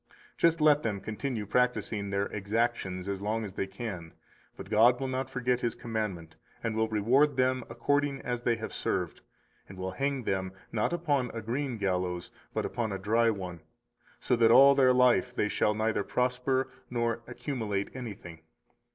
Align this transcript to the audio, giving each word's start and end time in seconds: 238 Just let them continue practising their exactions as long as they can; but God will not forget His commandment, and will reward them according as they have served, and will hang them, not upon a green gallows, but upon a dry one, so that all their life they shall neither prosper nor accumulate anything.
238 0.39 0.39
Just 0.39 0.61
let 0.61 0.81
them 0.81 0.99
continue 0.99 1.45
practising 1.45 2.09
their 2.09 2.25
exactions 2.25 3.07
as 3.07 3.21
long 3.21 3.45
as 3.45 3.53
they 3.53 3.67
can; 3.67 4.13
but 4.57 4.67
God 4.67 4.99
will 4.99 5.07
not 5.07 5.29
forget 5.29 5.61
His 5.61 5.75
commandment, 5.75 6.33
and 6.63 6.75
will 6.75 6.87
reward 6.87 7.37
them 7.37 7.63
according 7.69 8.19
as 8.21 8.41
they 8.41 8.55
have 8.55 8.73
served, 8.73 9.21
and 9.69 9.77
will 9.77 9.91
hang 9.91 10.23
them, 10.23 10.53
not 10.71 10.91
upon 10.91 11.29
a 11.35 11.41
green 11.43 11.77
gallows, 11.77 12.31
but 12.51 12.65
upon 12.65 12.91
a 12.91 12.97
dry 12.97 13.29
one, 13.29 13.59
so 14.19 14.35
that 14.35 14.49
all 14.49 14.73
their 14.73 14.91
life 14.91 15.35
they 15.35 15.47
shall 15.47 15.75
neither 15.75 16.03
prosper 16.03 16.71
nor 16.89 17.21
accumulate 17.27 17.91
anything. 17.93 18.39